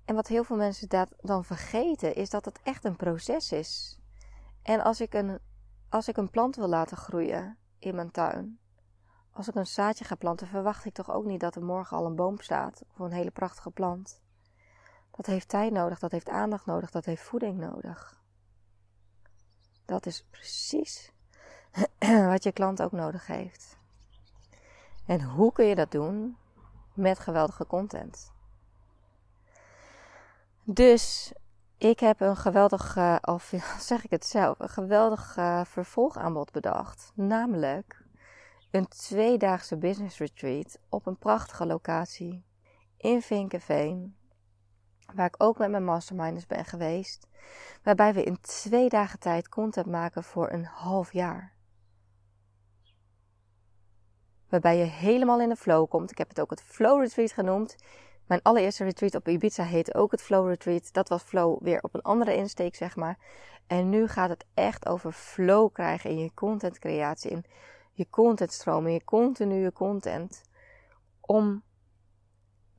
[0.04, 3.98] En wat heel veel mensen dan vergeten, is dat het echt een proces is.
[4.62, 5.38] En als ik een,
[5.88, 8.58] als ik een plant wil laten groeien in mijn tuin,
[9.30, 12.06] als ik een zaadje ga planten, verwacht ik toch ook niet dat er morgen al
[12.06, 14.20] een boom staat of een hele prachtige plant.
[15.10, 18.20] Dat heeft tijd nodig, dat heeft aandacht nodig, dat heeft voeding nodig.
[19.84, 21.11] Dat is precies
[22.32, 23.78] wat je klant ook nodig heeft.
[25.06, 26.36] En hoe kun je dat doen?
[26.94, 28.32] Met geweldige content.
[30.64, 31.32] Dus
[31.78, 37.12] ik heb een geweldig, of zeg ik het zelf, een geweldig uh, vervolgaanbod bedacht.
[37.14, 38.04] Namelijk
[38.70, 42.44] een tweedaagse business retreat op een prachtige locatie
[42.96, 44.16] in Vinkenveen.
[45.14, 47.26] Waar ik ook met mijn masterminders ben geweest.
[47.82, 51.51] Waarbij we in twee dagen tijd content maken voor een half jaar
[54.52, 56.10] waarbij je helemaal in de flow komt.
[56.10, 57.76] Ik heb het ook het Flow Retreat genoemd.
[58.26, 60.92] Mijn allereerste retreat op Ibiza heette ook het Flow Retreat.
[60.92, 63.18] Dat was flow weer op een andere insteek, zeg maar.
[63.66, 67.44] En nu gaat het echt over flow krijgen in je contentcreatie, in
[67.92, 70.42] je contentstroom, in je continue content.
[71.20, 71.62] Om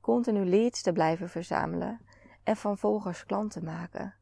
[0.01, 1.99] continu leads te blijven verzamelen
[2.43, 4.13] en van volgers klanten maken.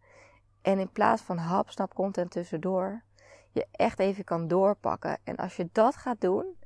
[0.61, 3.03] En in plaats van hapsnap content tussendoor,
[3.51, 5.17] je echt even kan doorpakken.
[5.23, 6.59] En als je dat gaat doen,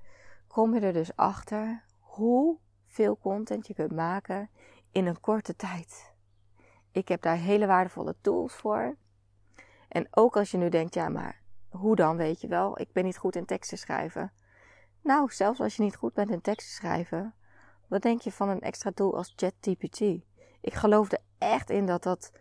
[0.56, 4.50] kom je er dus achter hoeveel content je kunt maken
[4.92, 6.14] in een korte tijd.
[6.92, 8.96] Ik heb daar hele waardevolle tools voor.
[9.88, 12.80] En ook als je nu denkt, ja, maar hoe dan, weet je wel?
[12.80, 14.32] Ik ben niet goed in teksten schrijven.
[15.02, 17.34] Nou, zelfs als je niet goed bent in teksten schrijven,
[17.88, 20.00] wat denk je van een extra tool als ChatGPT?
[20.62, 22.32] Ik geloof er echt in dat dat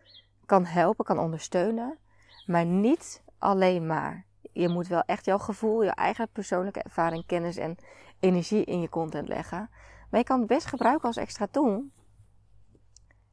[0.47, 1.99] kan helpen, kan ondersteunen,
[2.47, 7.57] maar niet alleen maar je moet wel echt jouw gevoel, je eigen persoonlijke ervaring, kennis
[7.57, 7.77] en
[8.21, 9.71] energie in je content leggen.
[10.11, 11.85] Maar je kan het best gebruiken als extra tool.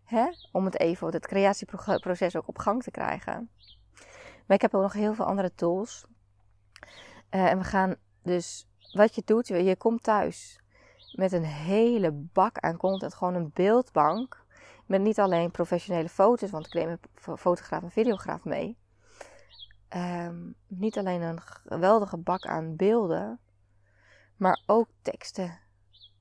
[0.04, 0.26] Hè?
[0.52, 3.50] Om het even, het creatieproces ook op gang te krijgen.
[4.46, 6.06] Maar ik heb ook nog heel veel andere tools.
[7.32, 10.60] Uh, en we gaan dus, wat je doet, je komt thuis
[11.12, 13.14] met een hele bak aan content.
[13.14, 14.46] Gewoon een beeldbank
[14.86, 18.78] Met niet alleen professionele foto's, want ik neem een fotograaf en videograaf mee.
[19.92, 23.40] Ehm, niet alleen een geweldige bak aan beelden,
[24.36, 25.60] maar ook teksten.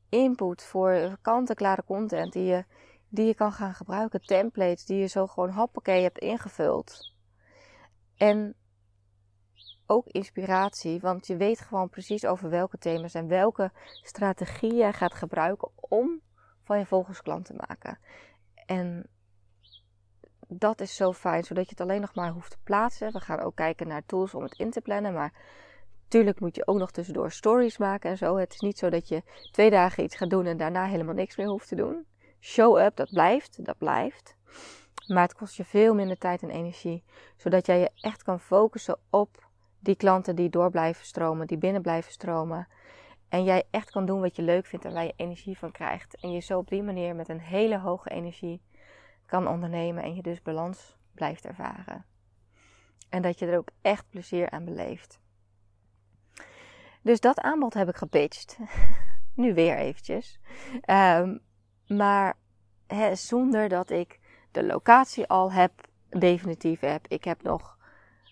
[0.08, 2.64] Input voor kant-en-klare content die je,
[3.08, 4.20] die je kan gaan gebruiken.
[4.20, 7.14] Templates die je zo gewoon hoppakee hebt ingevuld.
[8.16, 8.54] En
[9.86, 15.14] ook inspiratie, want je weet gewoon precies over welke thema's en welke strategie je gaat
[15.14, 16.20] gebruiken om
[16.62, 17.98] van je volgers klant te maken.
[18.66, 19.06] En
[20.52, 23.12] dat is zo fijn, zodat je het alleen nog maar hoeft te plaatsen.
[23.12, 25.32] We gaan ook kijken naar tools om het in te plannen, maar
[26.02, 28.36] natuurlijk moet je ook nog tussendoor stories maken en zo.
[28.36, 31.36] Het is niet zo dat je twee dagen iets gaat doen en daarna helemaal niks
[31.36, 32.06] meer hoeft te doen.
[32.40, 34.36] Show up, dat blijft, dat blijft.
[35.06, 37.04] Maar het kost je veel minder tijd en energie,
[37.36, 41.82] zodat jij je echt kan focussen op die klanten die door blijven stromen, die binnen
[41.82, 42.68] blijven stromen.
[43.28, 46.16] En jij echt kan doen wat je leuk vindt en waar je energie van krijgt.
[46.20, 48.62] En je zo op die manier met een hele hoge energie
[49.30, 52.04] kan ondernemen en je dus balans blijft ervaren.
[53.08, 55.20] En dat je er ook echt plezier aan beleeft.
[57.02, 58.58] Dus dat aanbod heb ik gepitcht.
[59.42, 60.40] nu weer eventjes.
[60.80, 61.36] Ehm,
[61.86, 62.36] maar
[63.12, 65.72] zonder dat ik de locatie al heb,
[66.08, 67.06] definitief heb.
[67.06, 67.78] Ik heb nog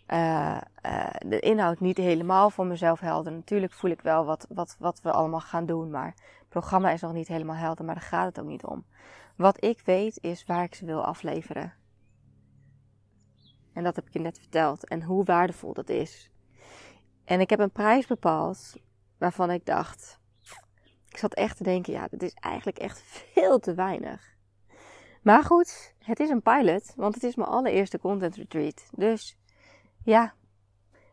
[0.09, 3.33] uh, uh, de inhoud niet helemaal voor mezelf helder.
[3.33, 7.01] Natuurlijk voel ik wel wat, wat, wat we allemaal gaan doen, maar het programma is
[7.01, 8.85] nog niet helemaal helder, maar daar gaat het ook niet om.
[9.39, 11.75] Wat ik weet is waar ik ze wil afleveren.
[13.73, 16.31] En dat heb ik je net verteld en hoe waardevol dat is.
[17.25, 18.77] En ik heb een prijs bepaald
[19.19, 20.21] waarvan ik dacht,
[21.09, 24.37] ik zat echt te denken, ja, dat is eigenlijk echt veel te weinig.
[25.23, 28.89] Maar goed, het is een pilot, want het is mijn allereerste content retreat.
[28.93, 29.39] Dus
[30.05, 30.35] ja,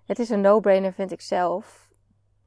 [0.05, 1.89] het is een no-brainer vind ik zelf.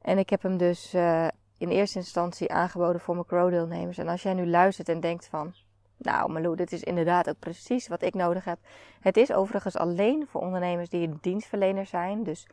[0.01, 3.97] En ik heb hem dus uh, in eerste instantie aangeboden voor mijn Crow-deelnemers.
[3.97, 5.53] En als jij nu luistert en denkt van...
[6.01, 8.59] Nou Malou, dit is inderdaad ook precies wat ik nodig heb.
[8.99, 12.23] Het is overigens alleen voor ondernemers die dienstverlener zijn.
[12.23, 12.47] Dus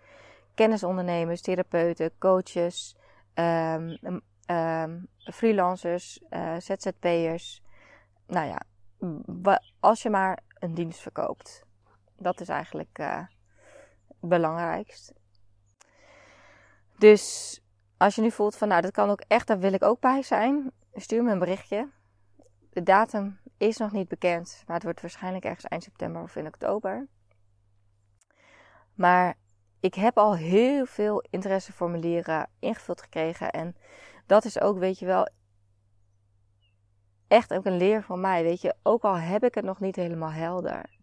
[0.55, 2.97] kennisondernemers, therapeuten, coaches,
[3.35, 3.99] um,
[4.47, 7.63] um, freelancers, uh, ZZP'ers.
[8.27, 8.63] Nou ja,
[9.81, 11.65] als je maar een dienst verkoopt.
[12.17, 12.99] Dat is eigenlijk...
[12.99, 13.23] Uh,
[14.21, 15.13] belangrijkst.
[16.99, 17.61] Dus
[17.97, 20.23] als je nu voelt van nou, dat kan ook echt, daar wil ik ook bij
[20.23, 21.89] zijn, stuur me een berichtje.
[22.77, 26.47] De datum is nog niet bekend, maar het wordt waarschijnlijk ergens eind september of in
[26.47, 27.07] oktober.
[28.95, 29.35] Maar
[29.81, 33.51] ik heb al heel veel interesseformulieren ingevuld gekregen.
[33.51, 33.77] En
[34.27, 35.29] dat is ook, weet je wel,
[37.29, 38.43] echt ook een leer van mij.
[38.43, 40.97] Weet je, ook al heb ik het nog niet helemaal helder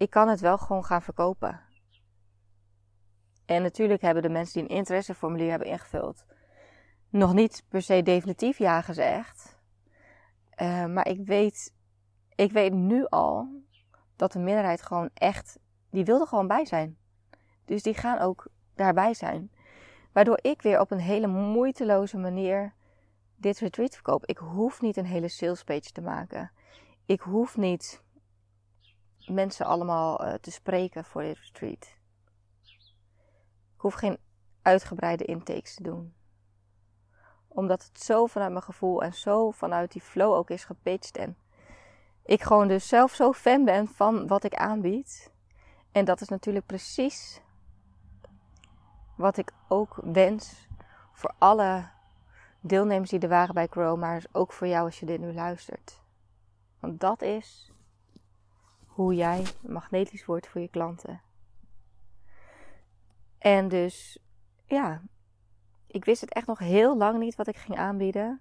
[0.00, 1.60] ik kan het wel gewoon gaan verkopen.
[3.46, 6.24] En natuurlijk hebben de mensen die een interesseformulier hebben ingevuld,
[7.08, 9.59] nog niet per se definitief ja gezegd.
[10.62, 11.74] Uh, maar ik weet,
[12.34, 13.48] ik weet nu al
[14.16, 15.58] dat de minderheid gewoon echt,
[15.90, 16.98] die wil er gewoon bij zijn.
[17.64, 19.52] Dus die gaan ook daarbij zijn.
[20.12, 22.74] Waardoor ik weer op een hele moeiteloze manier
[23.36, 24.26] dit retreat verkoop.
[24.26, 26.52] Ik hoef niet een hele sales page te maken.
[27.06, 28.02] Ik hoef niet
[29.26, 31.98] mensen allemaal uh, te spreken voor dit retreat.
[33.74, 34.18] Ik hoef geen
[34.62, 36.14] uitgebreide intakes te doen.
[37.52, 41.16] Omdat het zo vanuit mijn gevoel en zo vanuit die flow ook is gepitcht.
[41.16, 41.36] En
[42.24, 45.30] ik gewoon dus zelf zo fan ben van wat ik aanbied.
[45.92, 47.40] En dat is natuurlijk precies
[49.16, 50.68] wat ik ook wens
[51.12, 51.88] voor alle
[52.60, 56.00] deelnemers die er waren bij Grow, maar ook voor jou als je dit nu luistert.
[56.80, 57.72] Want dat is
[58.86, 61.20] hoe jij magnetisch wordt voor je klanten.
[63.38, 64.18] En dus,
[64.64, 65.02] ja,
[65.90, 68.40] ik wist het echt nog heel lang niet wat ik ging aanbieden.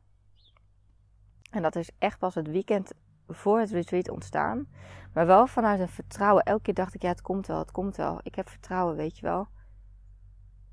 [1.52, 2.92] En dat is echt pas het weekend
[3.28, 4.68] voor het retreat ontstaan.
[5.14, 6.44] Maar wel vanuit een vertrouwen.
[6.44, 8.20] Elke keer dacht ik, ja, het komt wel, het komt wel.
[8.24, 9.48] Ik heb vertrouwen, weet je wel.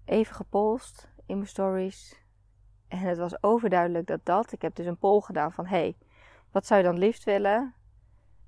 [0.05, 2.25] Even gepolst in mijn stories.
[2.89, 4.53] En het was overduidelijk dat dat.
[4.53, 5.97] Ik heb dus een poll gedaan van: hey,
[6.51, 7.75] wat zou je dan liefst willen?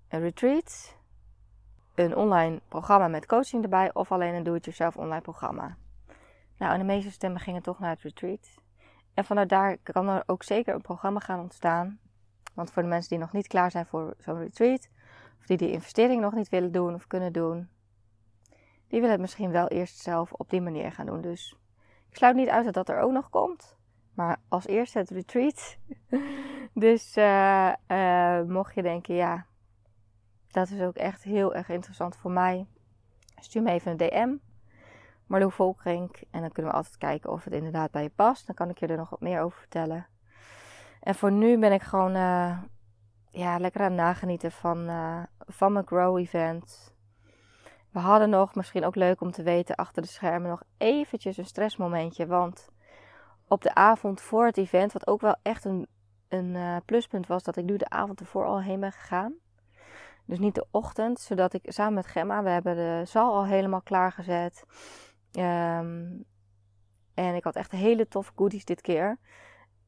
[0.09, 0.97] Een retreat?
[2.05, 5.77] een online programma met coaching erbij of alleen een do-it-yourself online programma.
[6.59, 8.55] Nou, en de meeste stemmen gingen toch naar het retreat.
[9.15, 11.99] En vanuit daar kan er ook zeker een programma gaan ontstaan.
[12.55, 14.89] Want voor de mensen die nog niet klaar zijn voor zo'n retreat,
[15.41, 17.69] of die die investering nog niet willen doen of kunnen doen,
[18.89, 21.21] die willen het misschien wel eerst zelf op die manier gaan doen.
[21.21, 21.57] Dus
[22.11, 23.77] ik sluit niet uit dat dat er ook nog komt.
[24.15, 25.77] Maar als eerste het retreat.
[26.75, 29.47] dus uh, uh, mocht je denken, ja,
[30.49, 32.67] dat is ook echt heel erg interessant voor mij.
[33.37, 34.48] Stuur me even een DM.
[35.29, 36.21] Marlo Volkrink.
[36.31, 38.47] En dan kunnen we altijd kijken of het inderdaad bij je past.
[38.47, 40.07] Dan kan ik je er nog wat meer over vertellen.
[41.01, 42.59] En voor nu ben ik gewoon uh,
[43.31, 46.97] ja, lekker aan nagenieten van, uh, van mijn Grow event.
[47.91, 51.45] We hadden nog, misschien ook leuk om te weten, achter de schermen nog eventjes een
[51.45, 52.27] stressmomentje.
[52.27, 52.69] Want
[53.49, 55.87] op de avond voor het event, wat ook wel echt een,
[56.29, 59.35] een uh, pluspunt was, dat ik nu de avond ervoor al heen ben gegaan.
[60.25, 63.83] Dus niet de ochtend, zodat ik samen met Gemma, we hebben de zaal al helemaal
[63.83, 64.65] klaargezet.
[65.33, 66.25] Um,
[67.15, 69.19] en ik had echt hele toffe goodies dit keer.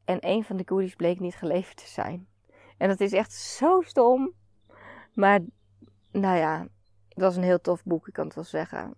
[0.05, 2.29] En een van de goodies bleek niet geleverd te zijn.
[2.77, 4.33] En dat is echt zo stom.
[5.15, 5.41] Maar
[6.11, 6.67] nou ja,
[7.09, 8.95] het was een heel tof boek, ik kan het wel zeggen.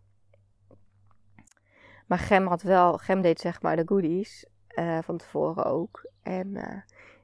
[2.07, 6.07] Maar Gem had wel, Gem deed zeg maar de goodies uh, van tevoren ook.
[6.23, 6.81] En uh,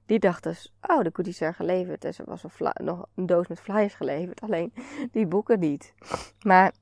[0.07, 2.05] die dacht dus, oh, de goodies zijn geleverd.
[2.05, 2.45] En er was
[2.75, 4.41] nog een doos met flyers geleverd.
[4.41, 4.73] Alleen
[5.13, 5.95] die boeken niet.
[6.43, 6.73] Maar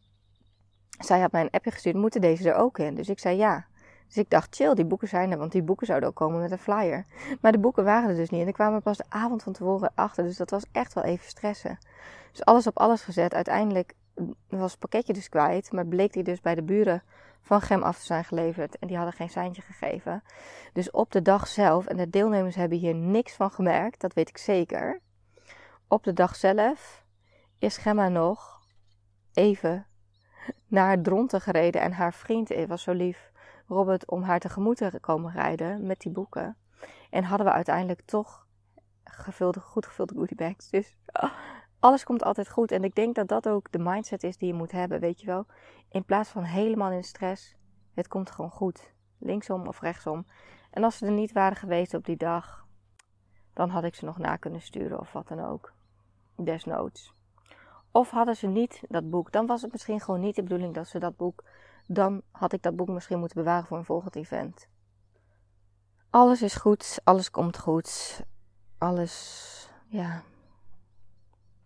[0.99, 2.95] zij had mij een appje gestuurd, moeten deze er ook in?
[2.95, 3.67] Dus ik zei ja.
[4.07, 6.51] Dus ik dacht, chill, die boeken zijn er, want die boeken zouden ook komen met
[6.51, 7.05] een flyer.
[7.41, 9.53] Maar de boeken waren er dus niet en ik kwam er pas de avond van
[9.53, 10.25] tevoren achter.
[10.25, 11.79] Dus dat was echt wel even stressen.
[12.31, 13.35] Dus alles op alles gezet.
[13.35, 13.95] Uiteindelijk
[14.49, 17.03] was het pakketje dus kwijt, maar bleek die dus bij de buren
[17.41, 18.79] van Gem af te zijn geleverd.
[18.79, 20.23] En die hadden geen seintje gegeven.
[20.73, 24.29] Dus op de dag zelf, en de deelnemers hebben hier niks van gemerkt, dat weet
[24.29, 25.01] ik zeker.
[25.89, 27.05] Op de dag zelf
[27.59, 28.61] is Gemma nog
[29.33, 29.87] even
[30.67, 31.81] naar Dronten gereden.
[31.81, 33.33] En haar vriend was zo lief
[33.67, 36.57] Robert om haar tegemoet te komen rijden met die boeken.
[37.11, 38.47] En hadden we uiteindelijk toch
[39.05, 40.71] gevulde, goed gevulde goodiebags.
[40.71, 40.97] Dus
[41.79, 42.71] alles komt altijd goed.
[42.71, 45.27] En ik denk dat dat ook de mindset is die je moet hebben, weet je
[45.27, 45.47] wel.
[45.89, 47.57] In plaats van helemaal in stress,
[47.95, 48.95] het komt gewoon goed.
[49.19, 50.27] Linksom of rechtsom.
[50.71, 52.67] En als ze er niet waren geweest op die dag,
[53.53, 55.73] dan had ik ze nog na kunnen sturen of wat dan ook.
[56.37, 57.16] Desnoods.
[57.97, 60.89] Of hadden ze niet dat boek, dan was het misschien gewoon niet de bedoeling dat
[60.89, 61.45] ze dat boek
[61.87, 64.69] dan had ik dat boek misschien moeten bewaren voor een volgend event.
[66.11, 68.23] Alles is goed, alles komt goed.
[68.79, 70.23] Alles, ja,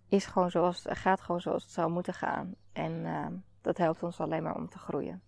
[0.08, 2.54] is gewoon zoals, gaat gewoon zoals het zou moeten gaan.
[2.72, 3.26] En uh,
[3.60, 5.22] dat helpt ons alleen maar om te groeien.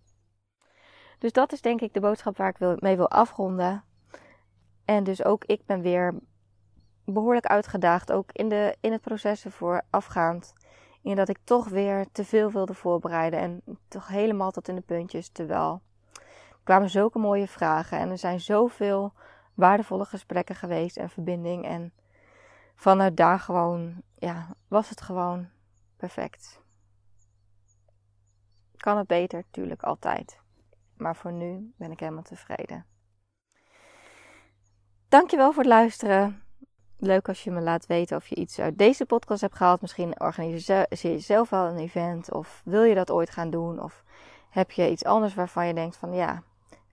[1.19, 3.83] Dus dat is denk ik de boodschap waar ik mee wil afronden.
[4.85, 6.15] En dus ook ik ben weer
[7.05, 10.53] behoorlijk uitgedaagd, ook in, de, in het proces ervoor afgaand
[11.03, 14.81] in dat ik toch weer te veel wilde voorbereiden en toch helemaal tot in de
[14.81, 15.29] puntjes.
[15.29, 15.81] Terwijl
[16.13, 19.13] er kwamen zulke mooie vragen en er zijn zoveel
[19.53, 21.65] waardevolle gesprekken geweest en verbinding.
[21.65, 21.93] En
[22.75, 25.49] vanuit daar gewoon, ja, was het gewoon
[25.97, 26.61] perfect.
[28.77, 30.41] Kan het beter, natuurlijk altijd.
[30.97, 32.85] Maar voor nu ben ik helemaal tevreden.
[35.07, 36.42] Dankjewel voor het luisteren.
[36.97, 39.81] Leuk als je me laat weten of je iets uit deze podcast hebt gehaald.
[39.81, 43.83] Misschien organiseer je zelf wel een event of wil je dat ooit gaan doen.
[43.83, 44.03] Of
[44.49, 46.43] heb je iets anders waarvan je denkt van ja,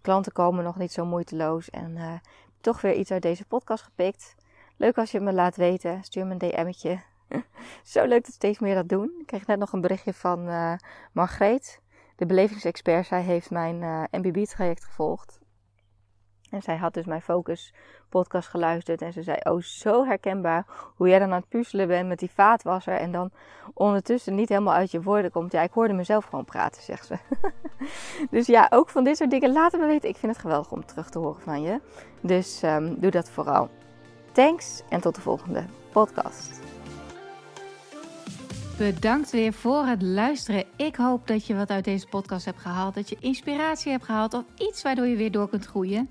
[0.00, 2.12] klanten komen nog niet zo moeiteloos en uh,
[2.60, 4.34] toch weer iets uit deze podcast gepikt.
[4.76, 6.04] Leuk als je me laat weten.
[6.04, 7.00] Stuur me een DM'tje.
[7.84, 9.14] zo leuk dat steeds meer dat doen.
[9.20, 10.72] Ik kreeg net nog een berichtje van uh,
[11.12, 11.80] Margreet,
[12.16, 13.06] de belevingsexpert.
[13.06, 15.39] Zij heeft mijn uh, eh, MBB-traject gevolgd.
[16.50, 17.72] En zij had dus mijn Focus
[18.08, 19.02] podcast geluisterd.
[19.02, 22.30] En ze zei: Oh, zo herkenbaar hoe jij dan aan het puzzelen bent met die
[22.30, 22.94] vaatwasser.
[22.94, 23.30] En dan
[23.74, 25.52] ondertussen niet helemaal uit je woorden komt.
[25.52, 27.16] Ja, ik hoorde mezelf gewoon praten, zegt ze.
[28.36, 30.08] dus ja, ook van dit soort dingen laten me weten.
[30.08, 31.80] Ik vind het geweldig om terug te horen van je.
[32.20, 33.68] Dus um, doe dat vooral.
[34.32, 36.60] Thanks en tot de volgende podcast.
[38.78, 40.64] Bedankt weer voor het luisteren.
[40.76, 42.94] Ik hoop dat je wat uit deze podcast hebt gehaald.
[42.94, 46.10] Dat je inspiratie hebt gehaald of iets waardoor je weer door kunt groeien.